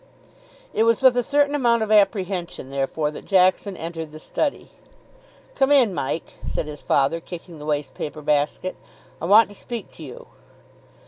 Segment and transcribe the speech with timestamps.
[0.73, 4.71] It was with a certain amount of apprehension, therefore, that Jackson entered the study.
[5.53, 8.75] "Come in, Mike," said his father, kicking the waste paper basket;
[9.21, 10.25] "I want to speak to you."